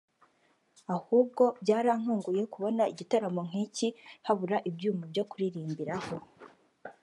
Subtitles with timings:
[0.95, 3.87] ahubwo byarantunguye kubona igitaramo nk’iki
[4.27, 6.15] habura ibyuma byo kuririmbiraho